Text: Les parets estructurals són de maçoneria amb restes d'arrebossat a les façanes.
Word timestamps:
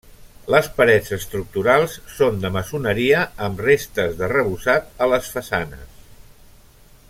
Les 0.53 0.69
parets 0.77 1.11
estructurals 1.17 1.97
són 2.15 2.41
de 2.45 2.51
maçoneria 2.55 3.21
amb 3.49 3.61
restes 3.67 4.19
d'arrebossat 4.23 5.05
a 5.07 5.11
les 5.13 5.33
façanes. 5.37 6.05